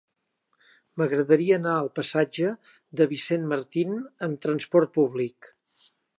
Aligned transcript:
M'agradaria 1.01 1.59
anar 1.61 1.73
al 1.81 1.89
passatge 1.99 2.49
de 3.01 3.07
Vicent 3.13 3.47
Martín 3.53 3.95
amb 4.29 4.43
trasport 4.47 4.95
públic. 4.99 5.53